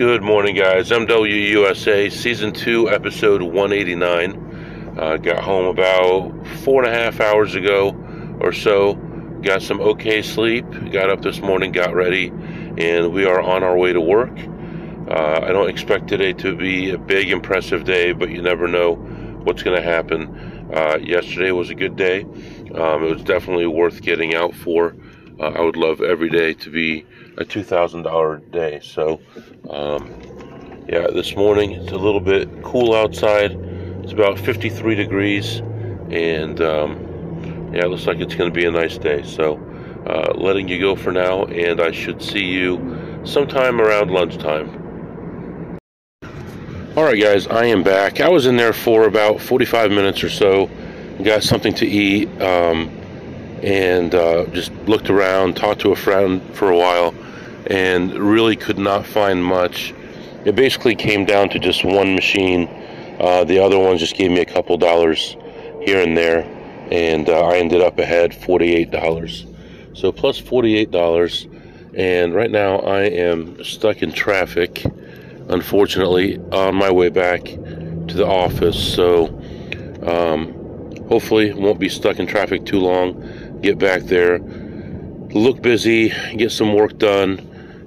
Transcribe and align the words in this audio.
Good 0.00 0.22
morning, 0.22 0.56
guys. 0.56 0.88
MWUSA 0.88 2.10
Season 2.10 2.54
2, 2.54 2.88
Episode 2.88 3.42
189. 3.42 4.96
Uh, 4.98 5.18
got 5.18 5.44
home 5.44 5.66
about 5.66 6.46
four 6.64 6.82
and 6.82 6.90
a 6.90 6.98
half 6.98 7.20
hours 7.20 7.54
ago 7.54 7.94
or 8.40 8.50
so. 8.54 8.94
Got 9.42 9.60
some 9.60 9.78
okay 9.82 10.22
sleep. 10.22 10.64
Got 10.90 11.10
up 11.10 11.20
this 11.20 11.40
morning, 11.40 11.72
got 11.72 11.94
ready, 11.94 12.28
and 12.78 13.12
we 13.12 13.26
are 13.26 13.42
on 13.42 13.62
our 13.62 13.76
way 13.76 13.92
to 13.92 14.00
work. 14.00 14.32
Uh, 15.06 15.40
I 15.42 15.52
don't 15.52 15.68
expect 15.68 16.08
today 16.08 16.32
to 16.32 16.56
be 16.56 16.92
a 16.92 16.98
big, 16.98 17.30
impressive 17.30 17.84
day, 17.84 18.12
but 18.12 18.30
you 18.30 18.40
never 18.40 18.68
know 18.68 18.94
what's 18.94 19.62
going 19.62 19.76
to 19.76 19.86
happen. 19.86 20.70
Uh, 20.74 20.96
yesterday 20.96 21.52
was 21.52 21.68
a 21.68 21.74
good 21.74 21.96
day. 21.96 22.22
Um, 22.74 23.04
it 23.04 23.10
was 23.12 23.22
definitely 23.22 23.66
worth 23.66 24.00
getting 24.00 24.34
out 24.34 24.54
for. 24.54 24.96
Uh, 25.40 25.52
I 25.56 25.60
would 25.62 25.76
love 25.76 26.02
every 26.02 26.28
day 26.28 26.52
to 26.52 26.70
be 26.70 27.06
a 27.38 27.44
$2,000 27.46 28.50
day. 28.50 28.78
So, 28.82 29.22
um, 29.70 30.12
yeah, 30.86 31.06
this 31.06 31.34
morning 31.34 31.72
it's 31.72 31.92
a 31.92 31.96
little 31.96 32.20
bit 32.20 32.62
cool 32.62 32.94
outside. 32.94 33.52
It's 34.02 34.12
about 34.12 34.38
53 34.38 34.94
degrees, 34.94 35.60
and 36.10 36.60
um, 36.60 37.72
yeah, 37.72 37.84
it 37.84 37.88
looks 37.88 38.06
like 38.06 38.18
it's 38.18 38.34
going 38.34 38.52
to 38.52 38.54
be 38.54 38.66
a 38.66 38.70
nice 38.70 38.98
day. 38.98 39.22
So, 39.22 39.56
uh, 40.06 40.34
letting 40.34 40.68
you 40.68 40.78
go 40.78 40.94
for 40.94 41.10
now, 41.10 41.44
and 41.44 41.80
I 41.80 41.90
should 41.90 42.20
see 42.20 42.44
you 42.44 43.20
sometime 43.24 43.80
around 43.80 44.10
lunchtime. 44.10 44.68
All 46.96 47.04
right, 47.04 47.18
guys, 47.18 47.46
I 47.46 47.64
am 47.64 47.82
back. 47.82 48.20
I 48.20 48.28
was 48.28 48.44
in 48.44 48.56
there 48.56 48.74
for 48.74 49.04
about 49.04 49.40
45 49.40 49.90
minutes 49.90 50.22
or 50.22 50.28
so. 50.28 50.68
Got 51.22 51.44
something 51.44 51.72
to 51.74 51.86
eat. 51.86 52.28
Um, 52.42 52.99
and 53.62 54.14
uh, 54.14 54.46
just 54.46 54.72
looked 54.86 55.10
around, 55.10 55.56
talked 55.56 55.80
to 55.82 55.92
a 55.92 55.96
friend 55.96 56.42
for 56.54 56.70
a 56.70 56.76
while, 56.76 57.14
and 57.66 58.12
really 58.14 58.56
could 58.56 58.78
not 58.78 59.06
find 59.06 59.44
much. 59.44 59.94
It 60.44 60.56
basically 60.56 60.94
came 60.94 61.24
down 61.24 61.50
to 61.50 61.58
just 61.58 61.84
one 61.84 62.14
machine. 62.14 62.68
Uh, 63.20 63.44
the 63.44 63.58
other 63.58 63.78
ones 63.78 64.00
just 64.00 64.16
gave 64.16 64.30
me 64.30 64.40
a 64.40 64.46
couple 64.46 64.76
dollars 64.78 65.36
here 65.82 66.00
and 66.00 66.16
there, 66.16 66.42
and 66.90 67.28
uh, 67.28 67.46
I 67.46 67.58
ended 67.58 67.82
up 67.82 67.98
ahead 67.98 68.32
$48. 68.32 69.96
So 69.96 70.12
plus 70.12 70.40
$48, 70.40 71.94
and 71.96 72.34
right 72.34 72.50
now 72.50 72.78
I 72.78 73.02
am 73.02 73.62
stuck 73.62 74.02
in 74.02 74.12
traffic, 74.12 74.84
unfortunately, 75.48 76.38
on 76.52 76.76
my 76.76 76.90
way 76.90 77.10
back 77.10 77.44
to 77.44 78.14
the 78.14 78.26
office. 78.26 78.94
So 78.94 79.26
um, 80.06 80.54
hopefully 81.08 81.52
won't 81.52 81.80
be 81.80 81.88
stuck 81.88 82.18
in 82.18 82.26
traffic 82.26 82.64
too 82.64 82.78
long. 82.78 83.20
Get 83.62 83.78
back 83.78 84.02
there, 84.02 84.38
look 84.38 85.60
busy, 85.60 86.12
get 86.36 86.50
some 86.50 86.74
work 86.74 86.96
done, 86.98 87.46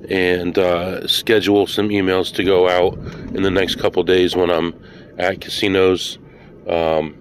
and 0.09 0.57
uh, 0.57 1.07
schedule 1.07 1.65
some 1.67 1.89
emails 1.89 2.33
to 2.35 2.43
go 2.43 2.69
out 2.69 2.93
in 3.33 3.41
the 3.41 3.51
next 3.51 3.75
couple 3.75 4.03
days 4.03 4.35
when 4.35 4.49
I'm 4.49 4.73
at 5.17 5.41
casinos. 5.41 6.19
Um, 6.67 7.19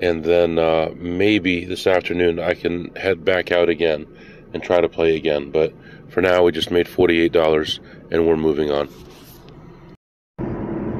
and 0.00 0.24
then 0.24 0.58
uh, 0.58 0.90
maybe 0.96 1.64
this 1.64 1.86
afternoon 1.86 2.38
I 2.38 2.54
can 2.54 2.94
head 2.94 3.24
back 3.24 3.50
out 3.50 3.68
again 3.68 4.06
and 4.52 4.62
try 4.62 4.80
to 4.80 4.88
play 4.88 5.16
again. 5.16 5.50
But 5.50 5.74
for 6.08 6.20
now, 6.20 6.42
we 6.44 6.52
just 6.52 6.70
made 6.70 6.86
$48 6.86 7.80
and 8.10 8.26
we're 8.26 8.36
moving 8.36 8.70
on. 8.70 8.88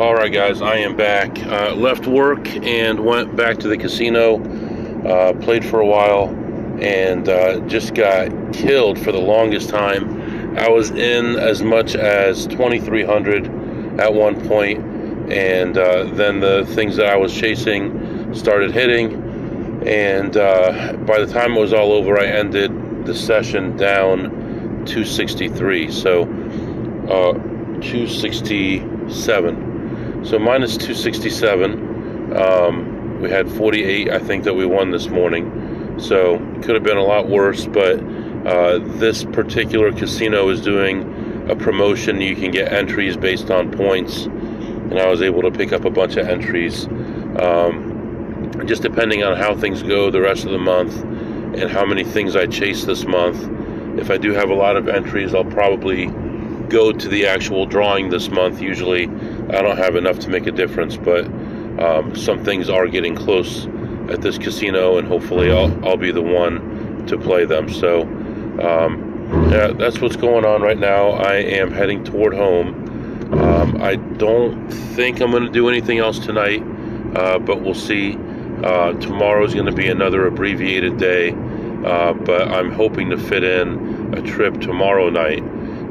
All 0.00 0.14
right, 0.14 0.32
guys, 0.32 0.62
I 0.62 0.76
am 0.76 0.96
back. 0.96 1.38
Uh, 1.46 1.74
left 1.74 2.06
work 2.06 2.48
and 2.48 3.04
went 3.04 3.36
back 3.36 3.58
to 3.58 3.68
the 3.68 3.76
casino. 3.76 4.42
Uh, 5.04 5.32
played 5.40 5.64
for 5.64 5.80
a 5.80 5.86
while 5.86 6.28
and 6.82 7.28
uh, 7.28 7.60
just 7.66 7.94
got 7.94 8.30
killed 8.52 8.98
for 8.98 9.12
the 9.12 9.20
longest 9.20 9.68
time 9.68 10.18
I 10.58 10.68
was 10.68 10.90
in 10.90 11.36
as 11.36 11.62
much 11.62 11.94
as 11.94 12.48
2,300 12.48 14.00
at 14.00 14.12
one 14.12 14.44
point, 14.48 14.84
and 15.30 15.78
uh, 15.78 16.02
then 16.04 16.40
the 16.40 16.66
things 16.74 16.96
that 16.96 17.06
I 17.06 17.14
was 17.16 17.32
chasing 17.32 18.34
started 18.34 18.72
hitting. 18.72 19.22
And 19.86 20.36
uh, 20.36 20.94
by 21.06 21.24
the 21.24 21.32
time 21.32 21.56
it 21.56 21.60
was 21.60 21.72
all 21.72 21.92
over, 21.92 22.18
I 22.18 22.26
ended 22.26 23.06
the 23.06 23.14
session 23.14 23.76
down 23.76 24.84
263. 24.84 25.92
So 25.92 26.22
uh, 26.22 27.34
267. 27.34 30.24
So 30.24 30.40
minus 30.40 30.76
267. 30.76 32.36
Um, 32.36 33.20
we 33.20 33.30
had 33.30 33.48
48, 33.48 34.10
I 34.10 34.18
think, 34.18 34.42
that 34.44 34.54
we 34.54 34.66
won 34.66 34.90
this 34.90 35.06
morning. 35.06 35.52
So 35.98 36.36
it 36.36 36.62
could 36.62 36.74
have 36.74 36.84
been 36.84 36.96
a 36.96 37.04
lot 37.04 37.28
worse, 37.28 37.66
but 37.66 37.98
uh, 38.46 38.78
this 38.98 39.24
particular 39.24 39.92
casino 39.92 40.48
is 40.48 40.60
doing 40.60 41.48
a 41.50 41.56
promotion. 41.56 42.20
You 42.20 42.36
can 42.36 42.50
get 42.50 42.72
entries 42.72 43.16
based 43.16 43.50
on 43.50 43.72
points, 43.72 44.24
and 44.24 44.98
I 44.98 45.08
was 45.08 45.22
able 45.22 45.42
to 45.42 45.50
pick 45.50 45.72
up 45.72 45.84
a 45.84 45.90
bunch 45.90 46.16
of 46.16 46.28
entries. 46.28 46.86
Um, 47.40 48.62
just 48.66 48.82
depending 48.82 49.22
on 49.22 49.36
how 49.36 49.54
things 49.54 49.82
go 49.82 50.10
the 50.10 50.20
rest 50.20 50.44
of 50.44 50.52
the 50.52 50.58
month 50.58 51.02
and 51.02 51.70
how 51.70 51.84
many 51.84 52.04
things 52.04 52.36
I 52.36 52.46
chase 52.46 52.84
this 52.84 53.04
month. 53.04 53.98
If 53.98 54.10
I 54.10 54.18
do 54.18 54.32
have 54.32 54.50
a 54.50 54.54
lot 54.54 54.76
of 54.76 54.88
entries, 54.88 55.34
I'll 55.34 55.44
probably 55.44 56.06
go 56.68 56.92
to 56.92 57.08
the 57.08 57.26
actual 57.26 57.66
drawing 57.66 58.10
this 58.10 58.28
month. 58.28 58.60
Usually, 58.60 59.04
I 59.04 59.62
don't 59.62 59.78
have 59.78 59.96
enough 59.96 60.18
to 60.20 60.30
make 60.30 60.46
a 60.46 60.52
difference, 60.52 60.96
but 60.96 61.24
um, 61.80 62.14
some 62.14 62.44
things 62.44 62.68
are 62.68 62.86
getting 62.86 63.16
close 63.16 63.66
at 64.10 64.22
this 64.22 64.38
casino, 64.38 64.98
and 64.98 65.06
hopefully, 65.06 65.50
I'll, 65.50 65.86
I'll 65.86 65.96
be 65.96 66.10
the 66.10 66.22
one 66.22 67.06
to 67.06 67.18
play 67.18 67.44
them. 67.44 67.68
So, 67.68 68.02
um, 68.02 69.50
yeah, 69.50 69.68
that's 69.68 70.00
what's 70.00 70.16
going 70.16 70.44
on 70.44 70.62
right 70.62 70.78
now. 70.78 71.10
I 71.10 71.34
am 71.36 71.70
heading 71.70 72.04
toward 72.04 72.34
home. 72.34 72.86
Um, 73.32 73.82
I 73.82 73.96
don't 73.96 74.68
think 74.70 75.20
I'm 75.20 75.30
going 75.30 75.44
to 75.44 75.50
do 75.50 75.68
anything 75.68 75.98
else 75.98 76.18
tonight, 76.18 76.62
uh, 77.14 77.38
but 77.38 77.60
we'll 77.60 77.74
see. 77.74 78.16
Uh, 78.64 78.92
tomorrow 78.94 79.44
is 79.44 79.54
going 79.54 79.66
to 79.66 79.72
be 79.72 79.88
another 79.88 80.26
abbreviated 80.26 80.96
day, 80.96 81.30
uh, 81.84 82.12
but 82.12 82.48
I'm 82.48 82.72
hoping 82.72 83.10
to 83.10 83.18
fit 83.18 83.44
in 83.44 84.14
a 84.14 84.22
trip 84.22 84.60
tomorrow 84.60 85.10
night. 85.10 85.44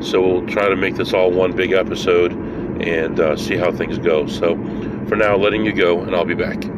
So 0.04 0.22
we'll 0.22 0.48
try 0.48 0.68
to 0.68 0.76
make 0.76 0.96
this 0.96 1.14
all 1.14 1.32
one 1.32 1.56
big 1.56 1.72
episode 1.72 2.34
and 2.82 3.20
uh, 3.20 3.38
see 3.38 3.56
how 3.56 3.72
things 3.72 3.98
go. 3.98 4.28
So 4.28 4.56
for 5.08 5.16
now, 5.16 5.38
letting 5.38 5.64
you 5.64 5.72
go, 5.72 6.02
and 6.02 6.14
I'll 6.14 6.26
be 6.26 6.36
back. 6.36 6.77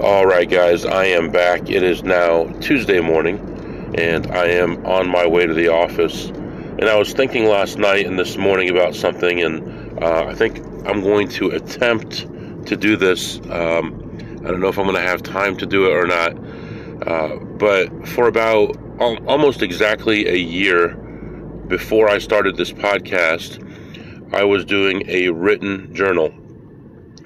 All 0.00 0.26
right, 0.26 0.48
guys, 0.48 0.84
I 0.84 1.06
am 1.06 1.32
back. 1.32 1.70
It 1.70 1.82
is 1.82 2.04
now 2.04 2.44
Tuesday 2.60 3.00
morning 3.00 3.92
and 3.98 4.28
I 4.28 4.46
am 4.46 4.86
on 4.86 5.08
my 5.08 5.26
way 5.26 5.44
to 5.44 5.52
the 5.52 5.66
office. 5.70 6.26
And 6.26 6.84
I 6.84 6.96
was 6.96 7.12
thinking 7.12 7.46
last 7.46 7.78
night 7.78 8.06
and 8.06 8.16
this 8.16 8.36
morning 8.36 8.70
about 8.70 8.94
something, 8.94 9.42
and 9.42 10.00
uh, 10.00 10.26
I 10.28 10.34
think 10.36 10.58
I'm 10.86 11.00
going 11.00 11.26
to 11.30 11.50
attempt 11.50 12.28
to 12.66 12.76
do 12.76 12.96
this. 12.96 13.40
Um, 13.50 14.16
I 14.44 14.52
don't 14.52 14.60
know 14.60 14.68
if 14.68 14.78
I'm 14.78 14.84
going 14.84 14.94
to 14.94 15.00
have 15.00 15.20
time 15.24 15.56
to 15.56 15.66
do 15.66 15.86
it 15.86 15.92
or 15.92 16.06
not, 16.06 17.08
uh, 17.08 17.34
but 17.58 18.06
for 18.06 18.28
about 18.28 18.76
al- 19.00 19.26
almost 19.26 19.62
exactly 19.62 20.28
a 20.28 20.36
year 20.36 20.94
before 21.66 22.08
I 22.08 22.18
started 22.18 22.56
this 22.56 22.70
podcast, 22.70 23.64
I 24.32 24.44
was 24.44 24.64
doing 24.64 25.02
a 25.08 25.30
written 25.30 25.92
journal. 25.92 26.32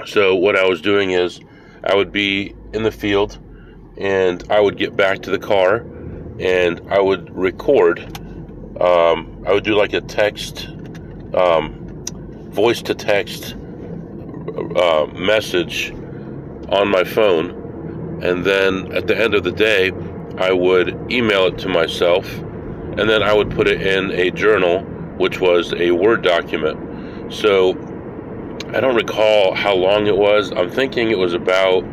So, 0.06 0.34
what 0.34 0.56
I 0.56 0.66
was 0.66 0.80
doing 0.80 1.10
is 1.10 1.38
I 1.84 1.94
would 1.94 2.12
be 2.12 2.54
in 2.72 2.82
the 2.82 2.92
field 2.92 3.38
and 3.96 4.44
I 4.50 4.60
would 4.60 4.76
get 4.76 4.96
back 4.96 5.20
to 5.22 5.30
the 5.30 5.38
car 5.38 5.84
and 6.38 6.80
I 6.90 7.00
would 7.00 7.34
record. 7.34 8.00
Um, 8.80 9.44
I 9.46 9.52
would 9.52 9.64
do 9.64 9.74
like 9.74 9.92
a 9.92 10.00
text, 10.00 10.68
um, 11.34 12.04
voice 12.50 12.82
to 12.82 12.94
text 12.94 13.54
uh, 14.76 15.06
message 15.14 15.92
on 16.68 16.88
my 16.88 17.04
phone, 17.04 17.50
and 18.22 18.44
then 18.44 18.92
at 18.92 19.06
the 19.06 19.16
end 19.16 19.34
of 19.34 19.44
the 19.44 19.52
day, 19.52 19.92
I 20.38 20.52
would 20.52 21.12
email 21.12 21.46
it 21.46 21.58
to 21.58 21.68
myself, 21.68 22.26
and 22.38 23.08
then 23.08 23.22
I 23.22 23.32
would 23.34 23.50
put 23.50 23.68
it 23.68 23.82
in 23.82 24.10
a 24.12 24.30
journal, 24.30 24.80
which 25.18 25.38
was 25.40 25.74
a 25.74 25.90
Word 25.90 26.22
document. 26.22 27.32
So 27.32 27.72
I 28.74 28.80
don't 28.80 28.96
recall 28.96 29.54
how 29.54 29.74
long 29.74 30.06
it 30.06 30.16
was. 30.16 30.50
I'm 30.52 30.70
thinking 30.70 31.10
it 31.10 31.18
was 31.18 31.34
about 31.34 31.84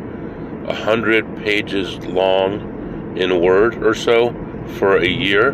a 0.66 0.74
hundred 0.74 1.36
pages 1.38 1.96
long 2.06 3.16
in 3.16 3.40
Word 3.40 3.82
or 3.82 3.94
so 3.94 4.32
for 4.78 4.96
a 4.98 5.08
year. 5.08 5.50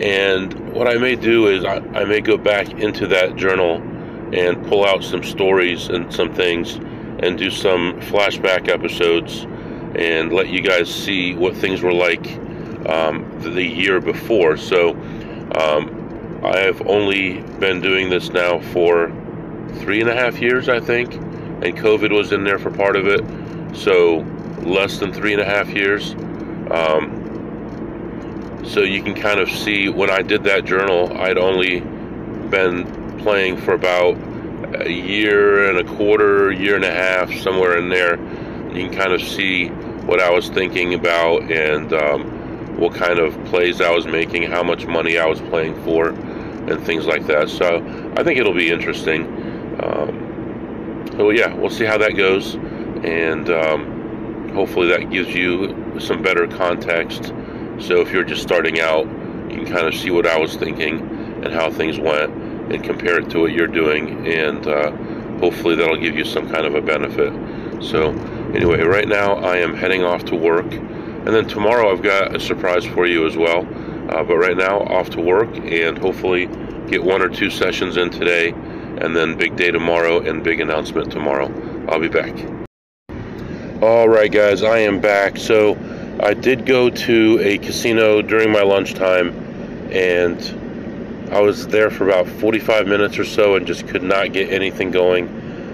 And 0.00 0.72
what 0.72 0.88
I 0.88 0.94
may 0.94 1.16
do 1.16 1.48
is 1.48 1.64
I, 1.64 1.76
I 1.94 2.04
may 2.04 2.20
go 2.20 2.36
back 2.36 2.70
into 2.70 3.06
that 3.08 3.36
journal 3.36 3.76
and 4.34 4.66
pull 4.66 4.84
out 4.84 5.04
some 5.04 5.22
stories 5.22 5.88
and 5.88 6.12
some 6.12 6.34
things 6.34 6.76
and 7.20 7.38
do 7.38 7.50
some 7.50 8.00
flashback 8.00 8.68
episodes 8.68 9.46
and 9.94 10.32
let 10.32 10.48
you 10.48 10.62
guys 10.62 10.92
see 10.92 11.34
what 11.34 11.54
things 11.54 11.82
were 11.82 11.92
like 11.92 12.26
um, 12.88 13.28
the 13.42 13.62
year 13.62 14.00
before. 14.00 14.56
So 14.56 14.90
um, 15.54 16.40
I 16.42 16.58
have 16.58 16.86
only 16.88 17.40
been 17.60 17.80
doing 17.80 18.08
this 18.08 18.30
now 18.30 18.60
for 18.72 19.12
three 19.80 20.00
and 20.00 20.08
a 20.08 20.14
half 20.14 20.40
years, 20.40 20.68
I 20.68 20.80
think, 20.80 21.12
and 21.14 21.76
COVID 21.76 22.10
was 22.10 22.32
in 22.32 22.42
there 22.44 22.58
for 22.58 22.70
part 22.70 22.96
of 22.96 23.06
it. 23.06 23.20
So 23.72 24.18
less 24.62 24.98
than 24.98 25.12
three 25.12 25.32
and 25.32 25.40
a 25.40 25.44
half 25.44 25.68
years. 25.70 26.14
Um, 26.70 27.22
so 28.64 28.80
you 28.80 29.02
can 29.02 29.14
kind 29.14 29.40
of 29.40 29.50
see 29.50 29.88
when 29.88 30.10
I 30.10 30.22
did 30.22 30.44
that 30.44 30.64
journal, 30.64 31.12
I'd 31.16 31.38
only 31.38 31.80
been 31.80 33.18
playing 33.18 33.56
for 33.56 33.74
about 33.74 34.16
a 34.86 34.90
year 34.90 35.68
and 35.68 35.78
a 35.78 35.96
quarter, 35.96 36.52
year 36.52 36.76
and 36.76 36.84
a 36.84 36.92
half, 36.92 37.32
somewhere 37.40 37.76
in 37.76 37.88
there. 37.88 38.16
You 38.72 38.88
can 38.88 38.94
kind 38.94 39.12
of 39.12 39.20
see 39.20 39.68
what 40.06 40.20
I 40.20 40.30
was 40.30 40.48
thinking 40.48 40.94
about 40.94 41.50
and 41.50 41.92
um, 41.92 42.78
what 42.78 42.94
kind 42.94 43.18
of 43.18 43.32
plays 43.46 43.80
I 43.80 43.90
was 43.90 44.06
making, 44.06 44.44
how 44.44 44.62
much 44.62 44.86
money 44.86 45.18
I 45.18 45.26
was 45.26 45.40
playing 45.40 45.82
for, 45.84 46.08
and 46.08 46.84
things 46.84 47.06
like 47.06 47.26
that. 47.26 47.48
So 47.48 47.78
I 48.16 48.22
think 48.22 48.38
it'll 48.38 48.54
be 48.54 48.70
interesting. 48.70 49.26
Um, 49.82 51.08
so 51.16 51.30
yeah, 51.30 51.54
we'll 51.54 51.70
see 51.70 51.84
how 51.84 51.98
that 51.98 52.16
goes, 52.16 52.54
and 53.04 53.50
um, 53.50 54.50
hopefully 54.54 54.88
that 54.88 55.10
gives 55.10 55.34
you 55.34 56.00
some 56.00 56.22
better 56.22 56.46
context. 56.46 57.32
So 57.78 58.00
if 58.00 58.12
you're 58.12 58.24
just 58.24 58.42
starting 58.42 58.80
out, 58.80 59.06
you 59.50 59.58
can 59.58 59.66
kind 59.66 59.86
of 59.86 59.94
see 59.94 60.10
what 60.10 60.26
I 60.26 60.38
was 60.38 60.56
thinking 60.56 61.00
and 61.44 61.52
how 61.52 61.70
things 61.70 61.98
went, 61.98 62.32
and 62.72 62.82
compare 62.84 63.18
it 63.18 63.30
to 63.30 63.40
what 63.40 63.52
you're 63.52 63.66
doing, 63.66 64.26
and 64.26 64.66
uh, 64.66 64.92
hopefully 65.38 65.74
that'll 65.74 65.96
give 65.96 66.16
you 66.16 66.24
some 66.24 66.48
kind 66.48 66.64
of 66.64 66.74
a 66.74 66.80
benefit. 66.80 67.32
So 67.82 68.10
anyway, 68.54 68.82
right 68.82 69.08
now 69.08 69.34
I 69.34 69.56
am 69.56 69.74
heading 69.74 70.04
off 70.04 70.24
to 70.26 70.36
work, 70.36 70.72
and 70.72 71.28
then 71.28 71.46
tomorrow 71.46 71.90
I've 71.90 72.02
got 72.02 72.36
a 72.36 72.40
surprise 72.40 72.84
for 72.86 73.06
you 73.06 73.26
as 73.26 73.36
well. 73.36 73.66
Uh, 74.08 74.22
but 74.24 74.36
right 74.36 74.56
now, 74.56 74.80
off 74.80 75.10
to 75.10 75.20
work, 75.20 75.48
and 75.56 75.96
hopefully 75.96 76.46
get 76.88 77.02
one 77.02 77.22
or 77.22 77.28
two 77.28 77.50
sessions 77.50 77.96
in 77.96 78.10
today, 78.10 78.50
and 78.50 79.16
then 79.16 79.36
big 79.36 79.56
day 79.56 79.70
tomorrow 79.70 80.20
and 80.20 80.44
big 80.44 80.60
announcement 80.60 81.10
tomorrow. 81.10 81.48
I'll 81.88 82.00
be 82.00 82.08
back. 82.08 82.61
All 83.82 84.08
right, 84.08 84.30
guys, 84.30 84.62
I 84.62 84.78
am 84.78 85.00
back. 85.00 85.36
So 85.36 85.76
I 86.20 86.34
did 86.34 86.66
go 86.66 86.88
to 86.88 87.40
a 87.42 87.58
casino 87.58 88.22
during 88.22 88.52
my 88.52 88.62
lunchtime, 88.62 89.30
and 89.90 91.28
I 91.32 91.40
was 91.40 91.66
there 91.66 91.90
for 91.90 92.08
about 92.08 92.28
45 92.28 92.86
minutes 92.86 93.18
or 93.18 93.24
so 93.24 93.56
and 93.56 93.66
just 93.66 93.88
could 93.88 94.04
not 94.04 94.32
get 94.32 94.52
anything 94.52 94.92
going. 94.92 95.26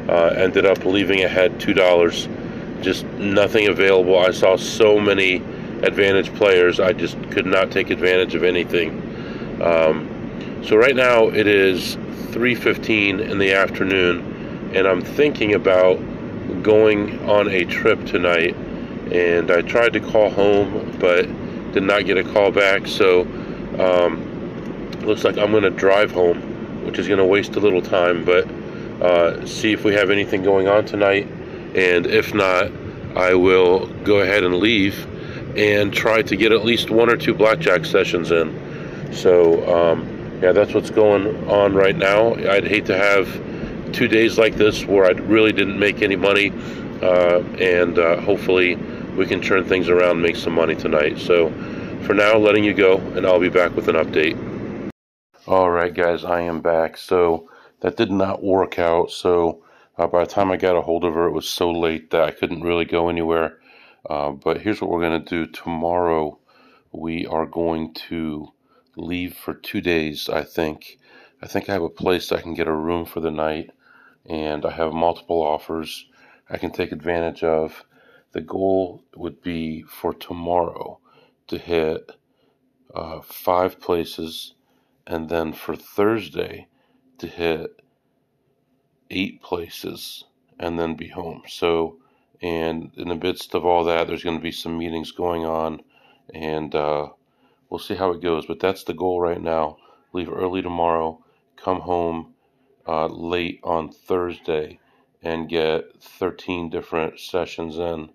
Uh, 0.09 0.33
ended 0.39 0.65
up 0.65 0.87
leaving 0.87 1.23
ahead 1.23 1.61
two 1.61 1.75
dollars. 1.75 2.31
Just 2.81 3.05
nothing 3.19 3.69
available. 3.69 4.19
I 4.19 4.31
saw 4.31 4.57
so 4.57 4.99
many 4.99 5.43
advantage 5.83 6.35
players. 6.35 6.81
I 6.81 6.95
just 6.95 7.19
could 7.31 7.45
not 7.45 7.71
take 7.71 7.91
advantage 7.91 8.35
of 8.35 8.43
anything. 8.43 9.03
Um, 9.63 10.63
so 10.65 10.79
right 10.79 10.97
now 10.97 11.29
it 11.29 11.47
is 11.47 11.97
3:15 12.31 13.21
in 13.21 13.37
the 13.37 13.53
afternoon, 13.53 14.71
and 14.75 14.89
I'm 14.89 15.03
thinking 15.03 15.53
about 15.53 16.01
going 16.63 17.29
on 17.29 17.49
a 17.49 17.65
trip 17.65 18.05
tonight. 18.07 18.55
And 19.13 19.51
I 19.51 19.63
tried 19.63 19.93
to 19.95 20.01
call 20.01 20.31
home, 20.31 20.97
but 20.99 21.27
did 21.73 21.83
not 21.83 22.05
get 22.05 22.19
a 22.19 22.25
call 22.25 22.51
back. 22.51 22.87
So 22.87 23.23
um, 23.79 24.91
looks 25.03 25.25
like 25.25 25.39
I'm 25.39 25.51
going 25.51 25.63
to 25.63 25.71
drive 25.71 26.11
home, 26.11 26.85
which 26.85 26.99
is 26.99 27.07
going 27.07 27.19
to 27.19 27.25
waste 27.25 27.57
a 27.57 27.61
little 27.61 27.83
time, 27.83 28.25
but 28.25 28.47
uh, 29.03 29.47
see 29.47 29.73
if 29.73 29.85
we 29.85 29.95
have 29.95 30.11
anything 30.11 30.43
going 30.43 30.69
on 30.69 30.85
tonight. 30.85 31.27
And 31.75 32.07
if 32.07 32.35
not, 32.35 32.71
I 33.17 33.35
will 33.35 33.87
go 34.05 34.21
ahead 34.21 34.45
and 34.45 34.57
leave 34.57 35.07
and 35.57 35.93
try 35.93 36.23
to 36.23 36.37
get 36.37 36.53
at 36.53 36.65
least 36.65 36.91
one 36.91 37.11
or 37.11 37.17
two 37.17 37.35
blackjack 37.35 37.85
sessions 37.85 38.31
in. 38.31 39.13
So, 39.13 39.67
um, 39.75 40.41
yeah, 40.43 40.53
that's 40.53 40.75
what's 40.75 40.91
going 40.91 41.49
on 41.49 41.75
right 41.75 41.97
now. 41.97 42.35
I'd 42.35 42.67
hate 42.67 42.87
to 42.87 42.97
have 42.97 43.29
two 43.93 44.09
days 44.09 44.39
like 44.39 44.55
this 44.57 44.85
where 44.85 45.05
I 45.05 45.11
really 45.11 45.53
didn't 45.53 45.79
make 45.79 46.03
any 46.03 46.17
money, 46.17 46.53
uh, 47.03 47.41
and 47.59 47.99
uh, 47.99 48.21
hopefully 48.21 48.77
we 49.17 49.27
can 49.27 49.41
turn 49.41 49.65
things 49.65 49.89
around 49.89 50.13
and 50.13 50.23
make 50.23 50.37
some 50.37 50.55
money 50.55 50.75
tonight. 50.75 51.19
So, 51.19 51.51
for 52.03 52.15
now, 52.15 52.37
letting 52.37 52.65
you 52.65 52.75
go, 52.75 52.99
and 52.99 53.27
I'll 53.27 53.41
be 53.41 53.49
back 53.49 53.75
with 53.75 53.89
an 53.89 53.97
update. 53.97 54.39
All 55.47 55.71
right, 55.71 55.93
guys, 55.93 56.25
I 56.25 56.41
am 56.43 56.61
back. 56.61 56.97
So, 56.97 57.49
that 57.81 57.97
did 57.97 58.11
not 58.11 58.43
work 58.43 58.79
out. 58.79 59.11
So, 59.11 59.65
uh, 59.97 60.07
by 60.07 60.25
the 60.25 60.31
time 60.31 60.51
I 60.51 60.57
got 60.57 60.77
a 60.77 60.83
hold 60.83 61.05
of 61.05 61.15
her, 61.15 61.27
it 61.27 61.33
was 61.33 61.49
so 61.49 61.71
late 61.71 62.11
that 62.11 62.23
I 62.23 62.31
couldn't 62.31 62.63
really 62.63 62.85
go 62.85 63.09
anywhere. 63.09 63.59
Uh, 64.09 64.31
but 64.31 64.61
here's 64.61 64.81
what 64.81 64.91
we're 64.91 65.01
going 65.01 65.23
to 65.23 65.47
do 65.47 65.51
tomorrow. 65.51 66.39
We 66.93 67.27
are 67.27 67.47
going 67.47 67.95
to 68.09 68.49
leave 68.97 69.35
for 69.35 69.55
two 69.55 69.81
days, 69.81 70.29
I 70.29 70.43
think. 70.43 70.99
I 71.43 71.47
think 71.47 71.69
I 71.69 71.73
have 71.73 71.83
a 71.83 71.89
place 71.89 72.33
I 72.33 72.41
can 72.41 72.55
get 72.55 72.67
a 72.67 72.75
room 72.75 73.05
for 73.05 73.21
the 73.21 73.31
night, 73.31 73.71
and 74.29 74.65
I 74.65 74.71
have 74.73 74.93
multiple 74.93 75.43
offers 75.43 76.07
I 76.51 76.57
can 76.59 76.71
take 76.71 76.93
advantage 76.93 77.45
of. 77.45 77.85
The 78.33 78.41
goal 78.41 79.05
would 79.17 79.43
be 79.43 79.83
for 79.83 80.15
tomorrow 80.15 81.01
to 81.49 81.59
hit 81.59 82.13
uh, 82.95 83.21
five 83.21 83.81
places, 83.81 84.55
and 85.07 85.29
then 85.29 85.53
for 85.53 85.77
Thursday 85.77 86.69
to 87.19 87.27
hit 87.27 87.83
eight 89.11 89.43
places, 89.43 90.25
and 90.59 90.79
then 90.79 90.95
be 90.95 91.09
home. 91.09 91.43
So 91.49 91.99
and 92.41 92.93
in 92.97 93.09
the 93.09 93.17
midst 93.17 93.55
of 93.55 93.65
all 93.65 93.85
that, 93.85 94.07
there's 94.07 94.23
going 94.23 94.37
to 94.37 94.43
be 94.43 94.53
some 94.53 94.79
meetings 94.79 95.11
going 95.11 95.45
on, 95.45 95.83
and 96.33 96.75
uh, 96.75 97.09
we'll 97.69 97.81
see 97.81 97.95
how 97.95 98.13
it 98.13 98.23
goes. 98.23 98.47
But 98.47 98.61
that's 98.61 98.85
the 98.85 98.95
goal 98.95 99.21
right 99.21 99.41
now. 99.41 99.79
Leave 100.13 100.31
early 100.31 100.63
tomorrow, 100.63 101.23
come 101.57 101.81
home 101.81 102.35
uh, 102.89 103.07
late 103.07 103.61
on 103.63 103.93
Thursday, 103.93 104.81
and 105.23 105.49
get 105.49 106.01
13 106.01 106.71
different 106.71 107.21
sessions 107.21 107.77
in, 107.77 108.11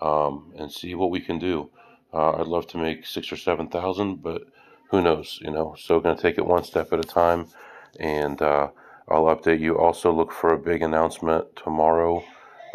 um, 0.00 0.52
and 0.56 0.72
see 0.72 0.94
what 0.94 1.10
we 1.10 1.20
can 1.20 1.38
do. 1.38 1.70
Uh, 2.12 2.32
I'd 2.32 2.46
love 2.46 2.66
to 2.68 2.78
make 2.78 3.06
six 3.06 3.30
or 3.30 3.36
seven 3.36 3.68
thousand, 3.68 4.22
but 4.22 4.42
who 4.90 5.02
knows? 5.02 5.38
You 5.42 5.50
know, 5.50 5.74
so 5.78 6.00
going 6.00 6.16
to 6.16 6.22
take 6.22 6.38
it 6.38 6.46
one 6.46 6.64
step 6.64 6.92
at 6.92 6.98
a 6.98 7.08
time, 7.08 7.46
and 8.00 8.40
uh, 8.40 8.68
I'll 9.08 9.24
update 9.24 9.60
you. 9.60 9.78
Also, 9.78 10.12
look 10.12 10.32
for 10.32 10.52
a 10.52 10.58
big 10.58 10.82
announcement 10.82 11.54
tomorrow 11.54 12.24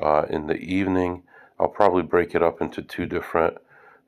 uh, 0.01 0.25
in 0.29 0.47
the 0.47 0.57
evening. 0.57 1.23
I'll 1.59 1.67
probably 1.67 2.03
break 2.03 2.35
it 2.35 2.43
up 2.43 2.61
into 2.61 2.81
two 2.81 3.05
different 3.05 3.57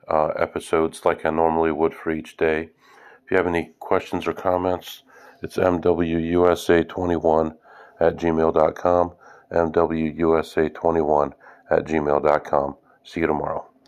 uh, 0.08 0.28
episodes 0.38 1.04
like 1.04 1.26
I 1.26 1.30
normally 1.30 1.72
would 1.72 1.94
for 1.94 2.12
each 2.12 2.36
day. 2.36 2.70
If 3.24 3.30
you 3.30 3.36
have 3.36 3.46
any 3.46 3.72
questions 3.80 4.26
or 4.28 4.32
comments, 4.32 5.02
it's 5.42 5.56
MWUSA21 5.56 7.56
at 8.00 8.16
gmail.com. 8.16 9.12
MWUSA21 9.52 11.32
at 11.70 11.84
gmail.com. 11.84 12.76
See 13.04 13.20
you 13.20 13.26
tomorrow. 13.26 13.65